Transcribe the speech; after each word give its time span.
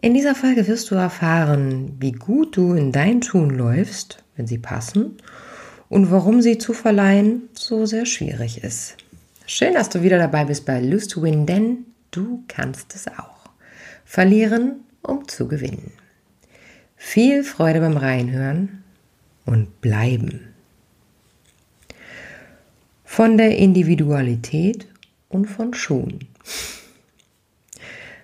In 0.00 0.14
dieser 0.14 0.36
Folge 0.36 0.68
wirst 0.68 0.92
du 0.92 0.94
erfahren, 0.94 1.96
wie 1.98 2.12
gut 2.12 2.56
du 2.56 2.74
in 2.74 2.92
deinen 2.92 3.20
Schuhen 3.20 3.50
läufst, 3.50 4.22
wenn 4.36 4.46
sie 4.46 4.58
passen, 4.58 5.16
und 5.88 6.12
warum 6.12 6.40
sie 6.40 6.58
zu 6.58 6.72
verleihen 6.72 7.48
so 7.52 7.84
sehr 7.84 8.06
schwierig 8.06 8.62
ist. 8.62 8.96
Schön, 9.46 9.74
dass 9.74 9.88
du 9.88 10.02
wieder 10.02 10.18
dabei 10.18 10.44
bist 10.44 10.66
bei 10.66 10.80
Lose 10.80 11.08
to 11.08 11.22
Win, 11.22 11.46
denn 11.46 11.86
du 12.12 12.44
kannst 12.46 12.94
es 12.94 13.08
auch. 13.08 13.50
Verlieren 14.04 14.84
um 15.02 15.26
zu 15.26 15.48
gewinnen. 15.48 15.90
Viel 16.96 17.42
Freude 17.42 17.80
beim 17.80 17.96
Reinhören 17.96 18.84
und 19.46 19.80
bleiben. 19.80 20.54
Von 23.04 23.36
der 23.36 23.56
Individualität 23.56 24.86
und 25.28 25.46
von 25.46 25.74
Schuhen. 25.74 26.20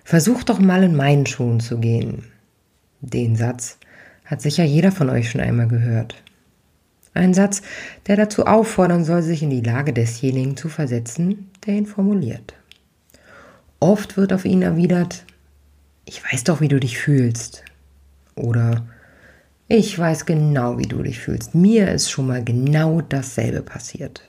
Versuch 0.05 0.43
doch 0.43 0.59
mal 0.59 0.83
in 0.83 0.95
meinen 0.95 1.25
Schuhen 1.25 1.59
zu 1.59 1.79
gehen. 1.79 2.25
Den 3.01 3.35
Satz 3.35 3.79
hat 4.23 4.39
sicher 4.39 4.63
jeder 4.63 4.91
von 4.91 5.09
euch 5.09 5.31
schon 5.31 5.41
einmal 5.41 5.67
gehört. 5.67 6.15
Ein 7.15 7.33
Satz, 7.33 7.63
der 8.05 8.15
dazu 8.15 8.45
auffordern 8.45 9.03
soll, 9.03 9.23
sich 9.23 9.41
in 9.41 9.49
die 9.49 9.61
Lage 9.61 9.93
desjenigen 9.93 10.57
zu 10.57 10.69
versetzen, 10.69 11.49
der 11.65 11.73
ihn 11.73 11.87
formuliert. 11.87 12.53
Oft 13.79 14.15
wird 14.15 14.31
auf 14.31 14.45
ihn 14.45 14.61
erwidert, 14.61 15.25
ich 16.05 16.21
weiß 16.23 16.43
doch, 16.43 16.61
wie 16.61 16.67
du 16.67 16.79
dich 16.79 16.99
fühlst. 16.99 17.63
Oder 18.35 18.85
ich 19.67 19.97
weiß 19.97 20.27
genau, 20.27 20.77
wie 20.77 20.87
du 20.87 21.01
dich 21.01 21.19
fühlst. 21.19 21.55
Mir 21.55 21.91
ist 21.91 22.11
schon 22.11 22.27
mal 22.27 22.43
genau 22.43 23.01
dasselbe 23.01 23.63
passiert. 23.63 24.21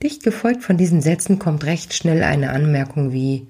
Dicht 0.00 0.22
gefolgt 0.22 0.62
von 0.62 0.76
diesen 0.76 1.00
Sätzen 1.00 1.40
kommt 1.40 1.64
recht 1.64 1.92
schnell 1.92 2.22
eine 2.22 2.50
Anmerkung 2.50 3.12
wie, 3.12 3.48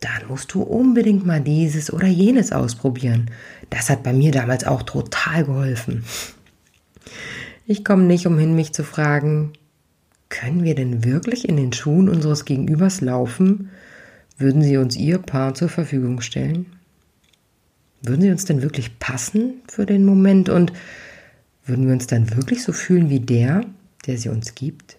dann 0.00 0.28
musst 0.28 0.54
du 0.54 0.62
unbedingt 0.62 1.26
mal 1.26 1.40
dieses 1.40 1.92
oder 1.92 2.06
jenes 2.06 2.52
ausprobieren. 2.52 3.30
Das 3.68 3.90
hat 3.90 4.02
bei 4.02 4.12
mir 4.12 4.32
damals 4.32 4.64
auch 4.64 4.82
total 4.82 5.44
geholfen. 5.44 6.04
Ich 7.66 7.84
komme 7.84 8.04
nicht 8.04 8.26
umhin, 8.26 8.54
mich 8.54 8.72
zu 8.72 8.82
fragen, 8.82 9.52
können 10.28 10.64
wir 10.64 10.74
denn 10.74 11.04
wirklich 11.04 11.48
in 11.48 11.56
den 11.56 11.72
Schuhen 11.72 12.08
unseres 12.08 12.44
Gegenübers 12.44 13.00
laufen, 13.00 13.70
würden 14.38 14.62
Sie 14.62 14.78
uns 14.78 14.96
Ihr 14.96 15.18
Paar 15.18 15.54
zur 15.54 15.68
Verfügung 15.68 16.20
stellen? 16.20 16.66
Würden 18.00 18.22
Sie 18.22 18.30
uns 18.30 18.46
denn 18.46 18.62
wirklich 18.62 18.98
passen 18.98 19.60
für 19.68 19.84
den 19.84 20.04
Moment 20.04 20.48
und 20.48 20.72
würden 21.66 21.86
wir 21.86 21.92
uns 21.92 22.06
dann 22.06 22.34
wirklich 22.34 22.62
so 22.62 22.72
fühlen 22.72 23.10
wie 23.10 23.20
der, 23.20 23.62
der 24.06 24.18
sie 24.18 24.28
uns 24.28 24.54
gibt? 24.54 24.96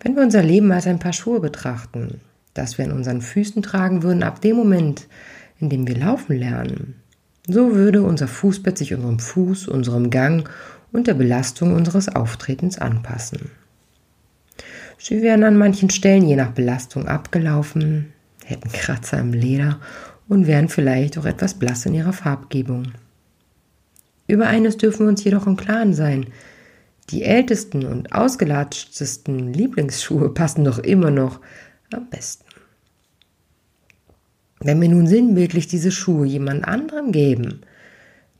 Wenn 0.00 0.14
wir 0.14 0.22
unser 0.22 0.42
Leben 0.42 0.70
als 0.72 0.86
ein 0.86 0.98
Paar 0.98 1.12
Schuhe 1.12 1.40
betrachten, 1.40 2.20
das 2.56 2.78
wir 2.78 2.84
an 2.84 2.92
unseren 2.92 3.20
Füßen 3.20 3.62
tragen 3.62 4.02
würden, 4.02 4.22
ab 4.22 4.40
dem 4.40 4.56
Moment, 4.56 5.08
in 5.58 5.70
dem 5.70 5.86
wir 5.86 5.96
laufen 5.96 6.36
lernen, 6.36 6.94
so 7.46 7.74
würde 7.74 8.02
unser 8.02 8.28
Fußbett 8.28 8.76
sich 8.76 8.94
unserem 8.94 9.18
Fuß, 9.18 9.68
unserem 9.68 10.10
Gang 10.10 10.48
und 10.92 11.06
der 11.06 11.14
Belastung 11.14 11.74
unseres 11.74 12.08
Auftretens 12.08 12.78
anpassen. 12.78 13.50
Sie 14.98 15.22
wären 15.22 15.44
an 15.44 15.56
manchen 15.56 15.90
Stellen 15.90 16.26
je 16.26 16.36
nach 16.36 16.52
Belastung 16.52 17.06
abgelaufen, 17.06 18.12
hätten 18.44 18.70
Kratzer 18.72 19.18
im 19.18 19.32
Leder 19.32 19.80
und 20.28 20.46
wären 20.46 20.68
vielleicht 20.68 21.18
auch 21.18 21.26
etwas 21.26 21.54
blass 21.54 21.86
in 21.86 21.94
ihrer 21.94 22.12
Farbgebung. 22.12 22.92
Über 24.26 24.46
eines 24.48 24.76
dürfen 24.76 25.00
wir 25.00 25.08
uns 25.08 25.22
jedoch 25.22 25.46
im 25.46 25.56
Klaren 25.56 25.94
sein. 25.94 26.26
Die 27.10 27.22
ältesten 27.22 27.86
und 27.86 28.12
ausgelatschtesten 28.12 29.52
Lieblingsschuhe 29.52 30.30
passen 30.30 30.64
doch 30.64 30.78
immer 30.78 31.12
noch 31.12 31.40
am 31.92 32.08
besten. 32.10 32.45
Wenn 34.60 34.80
wir 34.80 34.88
nun 34.88 35.06
sinnbildlich 35.06 35.66
diese 35.66 35.90
Schuhe 35.90 36.26
jemand 36.26 36.66
anderem 36.66 37.12
geben, 37.12 37.60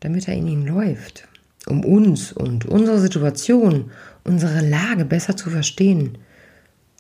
damit 0.00 0.28
er 0.28 0.34
in 0.34 0.46
ihnen 0.46 0.66
läuft, 0.66 1.28
um 1.66 1.84
uns 1.84 2.32
und 2.32 2.64
unsere 2.66 2.98
Situation, 2.98 3.90
unsere 4.24 4.66
Lage 4.66 5.04
besser 5.04 5.36
zu 5.36 5.50
verstehen, 5.50 6.18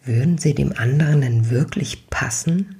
würden 0.04 0.38
sie 0.38 0.54
dem 0.54 0.72
anderen 0.76 1.20
denn 1.20 1.50
wirklich 1.50 2.08
passen? 2.10 2.76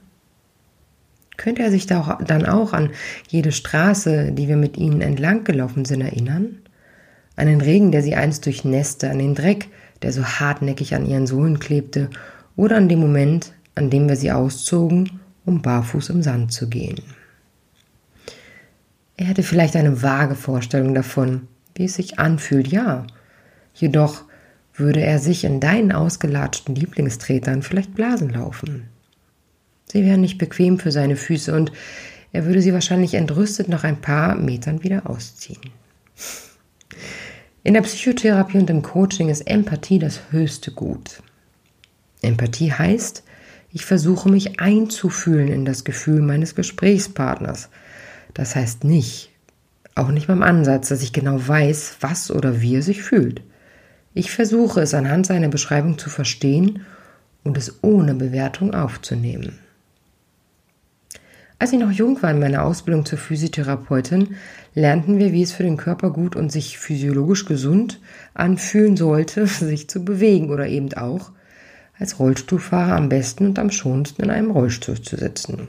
Könnte 1.37 1.63
er 1.63 1.71
sich 1.71 1.87
da 1.87 2.19
dann 2.27 2.47
auch 2.47 2.73
an 2.73 2.91
jede 3.29 3.53
Straße, 3.53 4.33
die 4.33 4.49
wir 4.49 4.57
mit 4.57 4.77
ihnen 4.77 5.01
entlang 5.01 5.45
gelaufen 5.45 5.85
sind, 5.85 6.01
erinnern? 6.01 6.59
An 7.35 7.47
den 7.47 7.61
Regen, 7.61 7.93
der 7.93 8.03
sie 8.03 8.15
einst 8.15 8.47
durchnässte, 8.47 9.11
an 9.11 9.19
den 9.19 9.35
Dreck, 9.35 9.69
der 10.03 10.13
so 10.13 10.25
hartnäckig 10.25 10.95
an 10.95 11.05
ihren 11.05 11.27
Sohlen 11.27 11.59
klebte, 11.59 12.09
oder 12.57 12.77
an 12.77 12.89
dem 12.89 13.01
Moment, 13.01 13.53
an 13.75 13.91
dem 13.91 14.09
wir 14.09 14.17
sie 14.17 14.33
auszogen, 14.33 15.21
um 15.47 15.63
barfuß 15.63 16.11
im 16.11 16.23
Sand 16.23 16.53
zu 16.53 16.69
gehen. 16.69 17.01
Er 19.17 19.27
hätte 19.27 19.43
vielleicht 19.43 19.77
eine 19.77 20.03
vage 20.03 20.35
Vorstellung 20.35 20.95
davon, 20.95 21.49
wie 21.75 21.85
es 21.85 21.95
sich 21.95 22.19
anfühlt, 22.19 22.69
ja. 22.69 23.07
Jedoch 23.75 24.25
würde 24.75 25.01
er 25.01 25.19
sich 25.19 25.45
in 25.45 25.61
deinen 25.61 25.93
ausgelatschten 25.93 26.75
Lieblingstretern 26.75 27.63
vielleicht 27.63 27.95
Blasen 27.95 28.29
laufen. 28.31 28.89
Sie 29.87 30.05
wären 30.05 30.21
nicht 30.21 30.37
bequem 30.37 30.79
für 30.79 30.93
seine 30.93 31.17
Füße 31.17 31.55
und 31.55 31.73
er 32.33 32.45
würde 32.45 32.61
sie 32.61 32.75
wahrscheinlich 32.75 33.15
entrüstet 33.15 33.69
nach 33.69 33.85
ein 33.85 34.01
paar 34.01 34.35
Metern 34.35 34.83
wieder 34.83 35.09
ausziehen. 35.09 35.71
In 37.63 37.75
der 37.75 37.83
Psychotherapie 37.83 38.59
und 38.59 38.69
im 38.69 38.83
Coaching 38.83 39.29
ist 39.29 39.47
Empathie 39.47 39.99
das 39.99 40.21
höchste 40.31 40.73
Gut. 40.73 41.23
Empathie 42.21 42.73
heißt, 42.73 43.23
ich 43.77 43.85
versuche 43.85 44.31
mich 44.31 44.59
einzufühlen 44.59 45.49
in 45.49 45.67
das 45.67 45.85
Gefühl 45.85 46.23
meines 46.23 46.55
Gesprächspartners. 46.55 47.69
Das 48.33 48.57
heißt 48.57 48.85
nicht, 48.85 49.31
auch 49.95 50.09
nicht 50.09 50.29
beim 50.29 50.43
Ansatz, 50.43 50.89
dass 50.89 51.03
ich 51.03 51.13
genau 51.13 51.47
weiß, 51.47 51.99
was 52.01 52.31
oder 52.31 52.63
wie 52.63 52.77
er 52.77 52.83
sich 52.83 53.03
fühlt. 53.03 53.43
Ich 54.15 54.31
versuche 54.31 54.81
es 54.81 54.95
anhand 54.95 55.27
seiner 55.27 55.49
Beschreibung 55.49 55.99
zu 55.99 56.09
verstehen 56.09 56.87
und 57.45 57.59
es 57.59 57.81
ohne 57.83 58.15
Bewertung 58.15 58.73
aufzunehmen. 58.73 59.59
Als 61.59 61.71
ich 61.75 61.79
noch 61.79 61.93
jung 61.93 62.23
war 62.23 62.31
in 62.31 62.41
meiner 62.41 62.65
Ausbildung 62.65 63.05
zur 63.05 63.19
Physiotherapeutin, 63.19 64.37
lernten 64.75 65.19
wir, 65.19 65.33
wie 65.33 65.43
es 65.43 65.53
für 65.53 65.65
den 65.65 65.77
Körper 65.77 66.09
gut 66.13 66.35
und 66.35 66.51
sich 66.51 66.79
physiologisch 66.79 67.45
gesund 67.45 68.01
anfühlen 68.33 68.97
sollte, 68.97 69.47
sich 69.47 69.91
zu 69.91 70.03
bewegen 70.03 70.49
oder 70.49 70.67
eben 70.67 70.95
auch 70.95 71.33
als 71.99 72.19
Rollstuhlfahrer 72.19 72.97
am 72.97 73.09
besten 73.09 73.47
und 73.47 73.59
am 73.59 73.71
schonendsten 73.71 74.25
in 74.25 74.31
einem 74.31 74.51
Rollstuhl 74.51 75.01
zu 75.01 75.17
sitzen. 75.17 75.69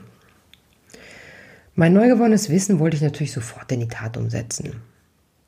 Mein 1.74 1.92
neu 1.92 2.08
gewonnenes 2.08 2.50
Wissen 2.50 2.80
wollte 2.80 2.96
ich 2.96 3.02
natürlich 3.02 3.32
sofort 3.32 3.70
in 3.70 3.80
die 3.80 3.88
Tat 3.88 4.16
umsetzen. 4.16 4.82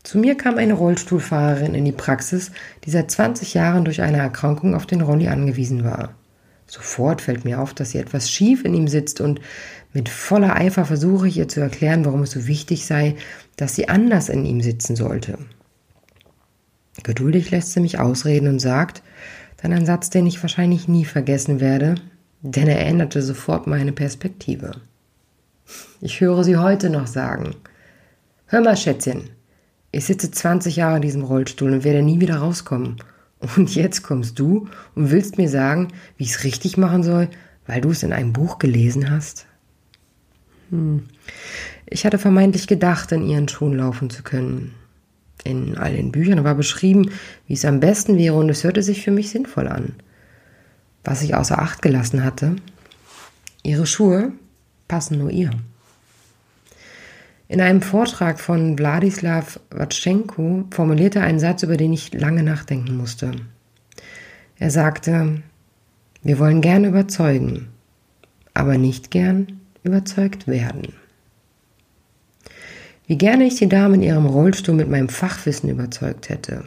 Zu 0.02 0.18
mir 0.18 0.36
kam 0.36 0.56
eine 0.56 0.74
Rollstuhlfahrerin 0.74 1.74
in 1.74 1.84
die 1.84 1.92
Praxis, 1.92 2.52
die 2.84 2.90
seit 2.90 3.10
20 3.10 3.52
Jahren 3.52 3.84
durch 3.84 4.00
eine 4.00 4.18
Erkrankung 4.18 4.74
auf 4.74 4.86
den 4.86 5.02
Rolli 5.02 5.28
angewiesen 5.28 5.84
war. 5.84 6.14
Sofort 6.66 7.20
fällt 7.20 7.44
mir 7.44 7.60
auf, 7.60 7.74
dass 7.74 7.90
sie 7.90 7.98
etwas 7.98 8.30
schief 8.30 8.64
in 8.64 8.74
ihm 8.74 8.86
sitzt 8.86 9.20
und 9.20 9.40
mit 9.92 10.08
voller 10.08 10.54
Eifer 10.54 10.84
versuche 10.84 11.26
ich 11.26 11.36
ihr 11.36 11.48
zu 11.48 11.60
erklären, 11.60 12.04
warum 12.04 12.22
es 12.22 12.30
so 12.30 12.46
wichtig 12.46 12.86
sei, 12.86 13.16
dass 13.56 13.74
sie 13.74 13.88
anders 13.88 14.28
in 14.28 14.46
ihm 14.46 14.60
sitzen 14.60 14.94
sollte. 14.94 15.36
Geduldig 17.02 17.50
lässt 17.50 17.72
sie 17.72 17.80
mich 17.80 17.98
ausreden 17.98 18.48
und 18.48 18.60
sagt, 18.60 19.02
dann 19.62 19.72
ein 19.72 19.86
Satz, 19.86 20.10
den 20.10 20.26
ich 20.26 20.42
wahrscheinlich 20.42 20.88
nie 20.88 21.04
vergessen 21.04 21.60
werde, 21.60 21.96
denn 22.42 22.68
er 22.68 22.86
änderte 22.86 23.22
sofort 23.22 23.66
meine 23.66 23.92
Perspektive. 23.92 24.72
Ich 26.00 26.20
höre 26.20 26.44
sie 26.44 26.56
heute 26.56 26.90
noch 26.90 27.06
sagen, 27.06 27.54
Hör 28.52 28.62
mal, 28.62 28.76
Schätzchen, 28.76 29.30
ich 29.92 30.06
sitze 30.06 30.28
20 30.28 30.74
Jahre 30.74 30.96
in 30.96 31.02
diesem 31.02 31.22
Rollstuhl 31.22 31.70
und 31.70 31.84
werde 31.84 32.02
nie 32.02 32.18
wieder 32.18 32.38
rauskommen. 32.38 32.96
Und 33.56 33.72
jetzt 33.76 34.02
kommst 34.02 34.40
du 34.40 34.68
und 34.96 35.12
willst 35.12 35.38
mir 35.38 35.48
sagen, 35.48 35.92
wie 36.16 36.24
ich 36.24 36.32
es 36.32 36.42
richtig 36.42 36.76
machen 36.76 37.04
soll, 37.04 37.28
weil 37.68 37.80
du 37.80 37.92
es 37.92 38.02
in 38.02 38.12
einem 38.12 38.32
Buch 38.32 38.58
gelesen 38.58 39.08
hast? 39.08 39.46
Hm. 40.70 41.04
Ich 41.86 42.04
hatte 42.04 42.18
vermeintlich 42.18 42.66
gedacht, 42.66 43.12
in 43.12 43.24
ihren 43.24 43.46
Schuhen 43.46 43.74
laufen 43.74 44.10
zu 44.10 44.24
können. 44.24 44.74
In 45.44 45.78
all 45.78 45.94
den 45.94 46.12
Büchern 46.12 46.44
war 46.44 46.54
beschrieben, 46.54 47.10
wie 47.46 47.54
es 47.54 47.64
am 47.64 47.80
besten 47.80 48.18
wäre 48.18 48.34
und 48.34 48.48
es 48.48 48.64
hörte 48.64 48.82
sich 48.82 49.02
für 49.02 49.10
mich 49.10 49.30
sinnvoll 49.30 49.68
an. 49.68 49.94
Was 51.04 51.22
ich 51.22 51.34
außer 51.34 51.58
Acht 51.58 51.82
gelassen 51.82 52.24
hatte, 52.24 52.56
ihre 53.62 53.86
Schuhe 53.86 54.32
passen 54.88 55.18
nur 55.18 55.30
ihr. 55.30 55.50
In 57.48 57.60
einem 57.60 57.82
Vortrag 57.82 58.38
von 58.38 58.78
Wladislaw 58.78 59.44
Watschenko 59.70 60.66
formulierte 60.70 61.18
er 61.18 61.24
einen 61.24 61.40
Satz, 61.40 61.62
über 61.62 61.76
den 61.76 61.92
ich 61.92 62.12
lange 62.12 62.42
nachdenken 62.42 62.96
musste. 62.96 63.32
Er 64.58 64.70
sagte, 64.70 65.42
wir 66.22 66.38
wollen 66.38 66.60
gern 66.60 66.84
überzeugen, 66.84 67.68
aber 68.54 68.78
nicht 68.78 69.10
gern 69.10 69.60
überzeugt 69.82 70.46
werden. 70.46 70.92
Wie 73.10 73.18
gerne 73.18 73.44
ich 73.44 73.56
die 73.56 73.68
Dame 73.68 73.96
in 73.96 74.02
ihrem 74.02 74.24
Rollstuhl 74.24 74.76
mit 74.76 74.88
meinem 74.88 75.08
Fachwissen 75.08 75.68
überzeugt 75.68 76.28
hätte. 76.28 76.62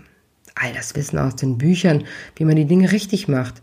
All 0.55 0.73
das 0.73 0.93
Wissen 0.93 1.17
aus 1.17 1.37
den 1.37 1.57
Büchern, 1.57 2.03
wie 2.35 2.43
man 2.43 2.57
die 2.57 2.65
Dinge 2.65 2.91
richtig 2.91 3.29
macht, 3.29 3.61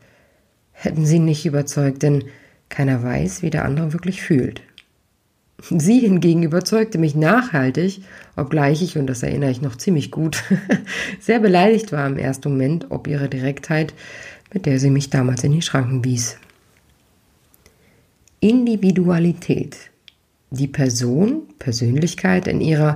hätten 0.72 1.04
sie 1.04 1.18
nicht 1.18 1.44
überzeugt, 1.44 2.02
denn 2.02 2.24
keiner 2.70 3.02
weiß, 3.02 3.42
wie 3.42 3.50
der 3.50 3.66
andere 3.66 3.92
wirklich 3.92 4.22
fühlt. 4.22 4.62
Sie 5.68 5.98
hingegen 5.98 6.42
überzeugte 6.42 6.96
mich 6.96 7.14
nachhaltig, 7.14 8.00
obgleich 8.34 8.80
ich, 8.80 8.96
und 8.96 9.08
das 9.08 9.22
erinnere 9.22 9.50
ich 9.50 9.60
noch 9.60 9.76
ziemlich 9.76 10.10
gut, 10.10 10.42
sehr 11.20 11.38
beleidigt 11.38 11.92
war 11.92 12.06
im 12.06 12.16
ersten 12.16 12.48
Moment 12.48 12.86
ob 12.88 13.08
ihrer 13.08 13.28
Direktheit, 13.28 13.92
mit 14.54 14.64
der 14.64 14.80
sie 14.80 14.88
mich 14.88 15.10
damals 15.10 15.44
in 15.44 15.52
die 15.52 15.60
Schranken 15.60 16.02
wies. 16.02 16.38
Individualität. 18.40 19.89
Die 20.50 20.66
Person, 20.66 21.42
Persönlichkeit 21.58 22.48
in 22.48 22.60
ihrer 22.60 22.94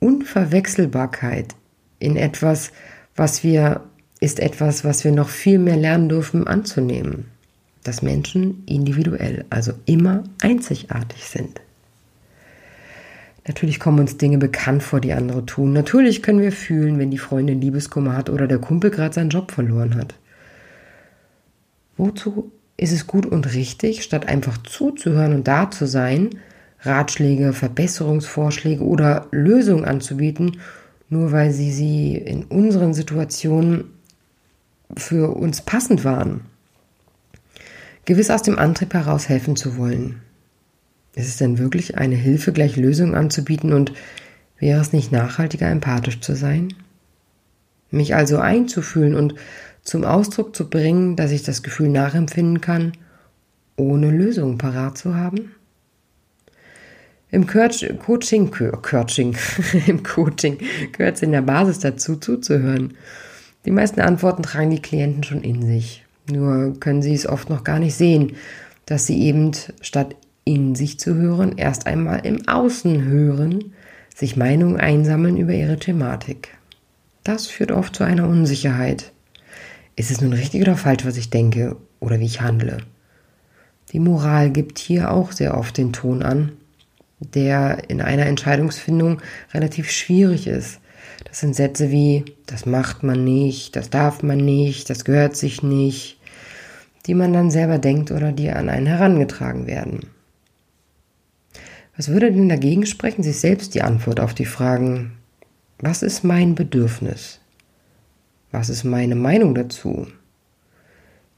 Unverwechselbarkeit, 0.00 1.54
in 1.98 2.16
etwas, 2.16 2.72
was 3.14 3.42
wir, 3.42 3.82
ist 4.20 4.40
etwas, 4.40 4.84
was 4.84 5.04
wir 5.04 5.12
noch 5.12 5.28
viel 5.28 5.58
mehr 5.58 5.76
lernen 5.76 6.08
dürfen 6.08 6.46
anzunehmen. 6.46 7.26
Dass 7.82 8.00
Menschen 8.00 8.64
individuell, 8.66 9.44
also 9.50 9.72
immer 9.84 10.24
einzigartig 10.40 11.24
sind. 11.24 11.60
Natürlich 13.46 13.78
kommen 13.78 14.00
uns 14.00 14.16
Dinge 14.16 14.38
bekannt 14.38 14.82
vor, 14.82 15.00
die 15.00 15.12
andere 15.12 15.44
tun. 15.44 15.74
Natürlich 15.74 16.22
können 16.22 16.40
wir 16.40 16.52
fühlen, 16.52 16.98
wenn 16.98 17.10
die 17.10 17.18
Freundin 17.18 17.60
Liebeskummer 17.60 18.16
hat 18.16 18.30
oder 18.30 18.46
der 18.46 18.58
Kumpel 18.58 18.90
gerade 18.90 19.14
seinen 19.14 19.28
Job 19.28 19.52
verloren 19.52 19.96
hat. 19.96 20.14
Wozu 21.98 22.50
ist 22.78 22.92
es 22.92 23.06
gut 23.06 23.26
und 23.26 23.52
richtig, 23.54 24.02
statt 24.02 24.26
einfach 24.26 24.56
zuzuhören 24.58 25.34
und 25.34 25.46
da 25.46 25.70
zu 25.70 25.86
sein, 25.86 26.30
Ratschläge, 26.84 27.52
Verbesserungsvorschläge 27.52 28.82
oder 28.82 29.26
Lösungen 29.30 29.84
anzubieten, 29.84 30.58
nur 31.08 31.32
weil 31.32 31.50
sie 31.50 31.72
sie 31.72 32.16
in 32.16 32.44
unseren 32.44 32.94
Situationen 32.94 33.84
für 34.96 35.36
uns 35.36 35.62
passend 35.62 36.04
waren? 36.04 36.42
Gewiss 38.04 38.30
aus 38.30 38.42
dem 38.42 38.58
Antrieb 38.58 38.92
heraus 38.92 39.28
helfen 39.28 39.56
zu 39.56 39.76
wollen. 39.76 40.20
Ist 41.14 41.28
es 41.28 41.36
denn 41.36 41.58
wirklich 41.58 41.96
eine 41.96 42.16
Hilfe, 42.16 42.52
gleich 42.52 42.76
Lösungen 42.76 43.14
anzubieten 43.14 43.72
und 43.72 43.92
wäre 44.58 44.80
es 44.80 44.92
nicht 44.92 45.12
nachhaltiger, 45.12 45.70
empathisch 45.70 46.20
zu 46.20 46.34
sein? 46.34 46.74
Mich 47.90 48.14
also 48.14 48.38
einzufühlen 48.38 49.14
und 49.14 49.34
zum 49.82 50.04
Ausdruck 50.04 50.56
zu 50.56 50.68
bringen, 50.68 51.16
dass 51.16 51.30
ich 51.30 51.44
das 51.44 51.62
Gefühl 51.62 51.88
nachempfinden 51.88 52.60
kann, 52.60 52.92
ohne 53.76 54.10
Lösungen 54.10 54.58
parat 54.58 54.98
zu 54.98 55.14
haben? 55.14 55.52
Im 57.34 57.48
Coaching, 57.48 57.98
Coaching, 57.98 59.36
im 59.88 60.02
Coaching 60.04 60.58
gehört 60.92 61.16
es 61.16 61.22
in 61.22 61.32
der 61.32 61.42
Basis 61.42 61.80
dazu, 61.80 62.14
zuzuhören. 62.14 62.94
Die 63.64 63.72
meisten 63.72 64.00
Antworten 64.00 64.44
tragen 64.44 64.70
die 64.70 64.80
Klienten 64.80 65.24
schon 65.24 65.42
in 65.42 65.66
sich. 65.66 66.04
Nur 66.30 66.78
können 66.78 67.02
sie 67.02 67.12
es 67.12 67.26
oft 67.26 67.50
noch 67.50 67.64
gar 67.64 67.80
nicht 67.80 67.96
sehen, 67.96 68.36
dass 68.86 69.08
sie 69.08 69.20
eben 69.20 69.50
statt 69.80 70.14
in 70.44 70.76
sich 70.76 71.00
zu 71.00 71.16
hören, 71.16 71.54
erst 71.56 71.88
einmal 71.88 72.24
im 72.24 72.46
Außen 72.46 73.02
hören, 73.04 73.72
sich 74.14 74.36
Meinungen 74.36 74.78
einsammeln 74.78 75.36
über 75.36 75.54
ihre 75.54 75.80
Thematik. 75.80 76.56
Das 77.24 77.48
führt 77.48 77.72
oft 77.72 77.96
zu 77.96 78.04
einer 78.04 78.28
Unsicherheit. 78.28 79.10
Ist 79.96 80.12
es 80.12 80.20
nun 80.20 80.34
richtig 80.34 80.62
oder 80.62 80.76
falsch, 80.76 81.04
was 81.04 81.16
ich 81.16 81.30
denke 81.30 81.74
oder 81.98 82.20
wie 82.20 82.26
ich 82.26 82.42
handle? 82.42 82.78
Die 83.90 83.98
Moral 83.98 84.52
gibt 84.52 84.78
hier 84.78 85.10
auch 85.10 85.32
sehr 85.32 85.58
oft 85.58 85.76
den 85.76 85.92
Ton 85.92 86.22
an, 86.22 86.52
der 87.26 87.88
in 87.88 88.00
einer 88.00 88.26
Entscheidungsfindung 88.26 89.20
relativ 89.52 89.90
schwierig 89.90 90.46
ist. 90.46 90.80
Das 91.24 91.40
sind 91.40 91.56
Sätze 91.56 91.90
wie, 91.90 92.24
das 92.46 92.66
macht 92.66 93.02
man 93.02 93.24
nicht, 93.24 93.76
das 93.76 93.90
darf 93.90 94.22
man 94.22 94.38
nicht, 94.38 94.90
das 94.90 95.04
gehört 95.04 95.36
sich 95.36 95.62
nicht, 95.62 96.18
die 97.06 97.14
man 97.14 97.32
dann 97.32 97.50
selber 97.50 97.78
denkt 97.78 98.10
oder 98.10 98.32
die 98.32 98.50
an 98.50 98.68
einen 98.68 98.86
herangetragen 98.86 99.66
werden. 99.66 100.10
Was 101.96 102.08
würde 102.08 102.32
denn 102.32 102.48
dagegen 102.48 102.86
sprechen, 102.86 103.22
sich 103.22 103.38
selbst 103.38 103.74
die 103.74 103.82
Antwort 103.82 104.18
auf 104.18 104.34
die 104.34 104.46
Fragen, 104.46 105.12
was 105.78 106.02
ist 106.02 106.24
mein 106.24 106.54
Bedürfnis? 106.54 107.40
Was 108.50 108.68
ist 108.68 108.84
meine 108.84 109.14
Meinung 109.14 109.54
dazu? 109.54 110.06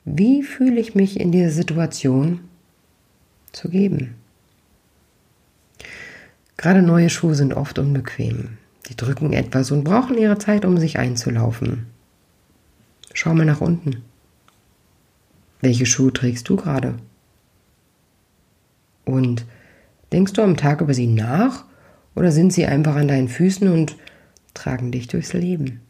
Wie 0.05 0.43
fühle 0.43 0.81
ich 0.81 0.95
mich 0.95 1.19
in 1.19 1.33
dieser 1.33 1.51
Situation 1.51 2.41
zu 3.53 3.69
geben? 3.69 4.15
Gerade 6.57 6.83
neue 6.83 7.11
Schuhe 7.11 7.35
sind 7.35 7.55
oft 7.55 7.79
unbequem. 7.79 8.59
Die 8.89 8.97
drücken 8.97 9.33
etwas 9.33 9.71
und 9.71 9.85
brauchen 9.85 10.17
ihre 10.17 10.39
Zeit, 10.39 10.65
um 10.65 10.79
sich 10.79 10.99
einzulaufen. 10.99 11.87
Schau 13.13 13.35
mal 13.35 13.47
nach 13.47 13.61
unten. 13.61 14.03
Welche 15.61 15.87
Schuhe 15.87 16.13
trägst 16.13 16.49
du 16.49 16.57
gerade? 16.57 16.95
Und 19.05 19.47
Denkst 20.13 20.35
du 20.35 20.43
am 20.43 20.57
Tag 20.57 20.81
über 20.81 20.95
sie 20.95 21.07
nach 21.07 21.65
oder 22.15 22.31
sind 22.31 22.53
sie 22.53 22.67
einfach 22.67 22.97
an 22.97 23.09
deinen 23.09 23.29
Füßen 23.29 23.69
und 23.69 23.97
tragen 24.55 24.93
dich 24.93 25.09
durchs 25.09 25.33
Leben? 25.33 25.81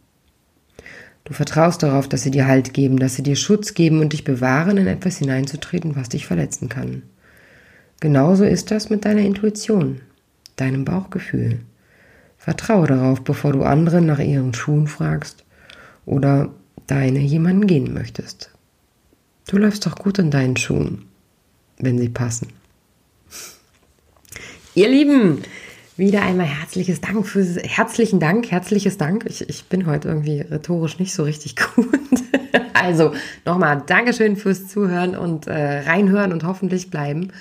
Du 1.23 1.33
vertraust 1.33 1.83
darauf, 1.83 2.07
dass 2.07 2.23
sie 2.23 2.31
dir 2.31 2.47
Halt 2.47 2.73
geben, 2.73 2.99
dass 2.99 3.15
sie 3.15 3.23
dir 3.23 3.35
Schutz 3.35 3.73
geben 3.73 3.99
und 3.99 4.13
dich 4.13 4.23
bewahren, 4.23 4.77
in 4.77 4.87
etwas 4.87 5.17
hineinzutreten, 5.17 5.95
was 5.95 6.09
dich 6.09 6.25
verletzen 6.25 6.69
kann. 6.69 7.03
Genauso 7.99 8.43
ist 8.43 8.71
das 8.71 8.89
mit 8.89 9.05
deiner 9.05 9.21
Intuition, 9.21 10.01
deinem 10.57 10.85
Bauchgefühl. 10.85 11.61
Vertraue 12.37 12.87
darauf, 12.87 13.23
bevor 13.23 13.53
du 13.53 13.63
anderen 13.63 14.05
nach 14.05 14.19
ihren 14.19 14.53
Schuhen 14.53 14.87
fragst 14.87 15.45
oder 16.05 16.53
deine 16.85 17.19
jemanden 17.19 17.67
gehen 17.67 17.93
möchtest. 17.93 18.51
Du 19.47 19.57
läufst 19.57 19.85
doch 19.85 19.95
gut 19.95 20.19
in 20.19 20.31
deinen 20.31 20.57
Schuhen, 20.57 21.05
wenn 21.79 21.97
sie 21.97 22.09
passen. 22.09 22.49
Ihr 24.75 24.89
Lieben, 24.89 25.41
wieder 25.97 26.21
einmal 26.21 26.45
herzliches 26.45 27.01
Dank 27.01 27.25
fürs, 27.25 27.57
herzlichen 27.57 28.19
Dank, 28.19 28.51
herzliches 28.51 28.97
Dank. 28.97 29.25
Ich, 29.27 29.49
ich 29.49 29.65
bin 29.65 29.87
heute 29.87 30.07
irgendwie 30.07 30.41
rhetorisch 30.41 30.99
nicht 30.99 31.13
so 31.13 31.23
richtig 31.23 31.55
gut. 31.75 31.87
Also 32.73 33.13
nochmal 33.45 33.81
Dankeschön 33.85 34.35
fürs 34.35 34.67
Zuhören 34.67 35.17
und 35.17 35.47
äh, 35.47 35.79
reinhören 35.89 36.31
und 36.31 36.43
hoffentlich 36.43 36.91
bleiben. 36.91 37.31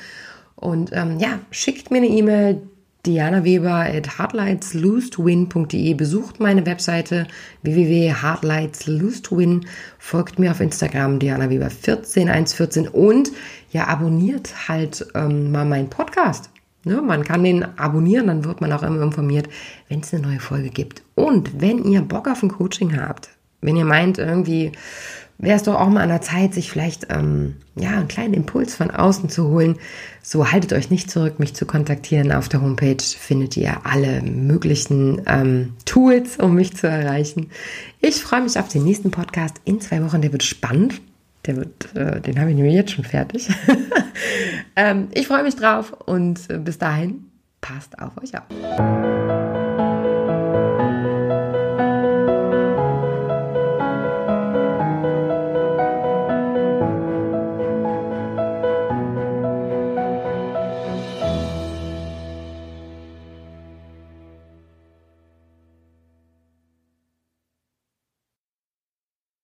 Und 0.54 0.90
ähm, 0.94 1.18
ja, 1.18 1.40
schickt 1.50 1.90
mir 1.90 1.98
eine 1.98 2.08
E-Mail, 2.08 2.62
Diana 3.06 3.44
Weber 3.44 3.86
at 3.86 4.18
hardlightslose2win.de. 4.18 5.94
Besucht 5.94 6.40
meine 6.40 6.66
Webseite 6.66 7.26
www.hardlightslose2win. 7.62 9.64
Folgt 9.98 10.38
mir 10.38 10.50
auf 10.50 10.60
Instagram 10.60 11.18
Diana 11.20 11.48
Weber 11.48 11.70
14114 11.70 12.88
und 12.88 13.30
ja, 13.70 13.86
abonniert 13.86 14.68
halt 14.68 15.06
ähm, 15.14 15.52
mal 15.52 15.64
meinen 15.64 15.88
Podcast. 15.88 16.50
Ne, 16.84 17.00
man 17.02 17.24
kann 17.24 17.44
den 17.44 17.64
abonnieren, 17.78 18.26
dann 18.28 18.44
wird 18.44 18.60
man 18.60 18.72
auch 18.72 18.82
immer 18.82 19.02
informiert, 19.02 19.48
wenn 19.88 20.00
es 20.00 20.12
eine 20.12 20.22
neue 20.22 20.40
Folge 20.40 20.70
gibt. 20.70 21.02
Und 21.14 21.60
wenn 21.60 21.84
ihr 21.84 22.02
Bock 22.02 22.28
auf 22.28 22.42
ein 22.42 22.50
Coaching 22.50 23.00
habt, 23.00 23.30
wenn 23.60 23.76
ihr 23.76 23.84
meint, 23.84 24.18
irgendwie 24.18 24.72
wäre 25.38 25.56
es 25.56 25.62
doch 25.62 25.74
auch 25.74 25.88
mal 25.88 26.02
an 26.02 26.08
der 26.08 26.22
Zeit, 26.22 26.54
sich 26.54 26.70
vielleicht 26.70 27.06
ähm, 27.10 27.56
ja, 27.74 27.90
einen 27.90 28.08
kleinen 28.08 28.34
Impuls 28.34 28.74
von 28.74 28.90
außen 28.90 29.28
zu 29.28 29.48
holen, 29.48 29.76
so 30.22 30.50
haltet 30.50 30.72
euch 30.72 30.90
nicht 30.90 31.10
zurück, 31.10 31.38
mich 31.38 31.54
zu 31.54 31.66
kontaktieren. 31.66 32.32
Auf 32.32 32.48
der 32.48 32.62
Homepage 32.62 33.02
findet 33.02 33.56
ihr 33.56 33.78
alle 33.84 34.22
möglichen 34.22 35.22
ähm, 35.26 35.74
Tools, 35.84 36.38
um 36.38 36.54
mich 36.54 36.76
zu 36.76 36.88
erreichen. 36.88 37.50
Ich 38.00 38.22
freue 38.22 38.42
mich 38.42 38.58
auf 38.58 38.68
den 38.68 38.84
nächsten 38.84 39.10
Podcast 39.10 39.56
in 39.64 39.80
zwei 39.80 40.02
Wochen, 40.04 40.22
der 40.22 40.32
wird 40.32 40.42
spannend. 40.42 41.00
Der 41.44 41.56
wird, 41.56 41.94
äh, 41.94 42.20
den 42.20 42.40
habe 42.40 42.50
ich 42.50 42.56
nämlich 42.56 42.74
jetzt 42.74 42.92
schon 42.92 43.04
fertig. 43.04 43.48
ähm, 44.76 45.08
ich 45.12 45.28
freue 45.28 45.44
mich 45.44 45.54
drauf 45.54 45.92
und 46.06 46.50
äh, 46.50 46.58
bis 46.58 46.78
dahin, 46.78 47.26
passt 47.60 47.98
auf 48.00 48.12
euch 48.20 48.32
auf. 48.34 49.45